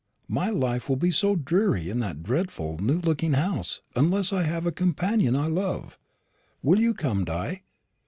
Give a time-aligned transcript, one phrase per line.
[0.27, 4.65] My life will be so dreary in that dreadful new looking house, unless I have
[4.65, 5.99] a companion I love.
[6.63, 7.61] Will you come, Di?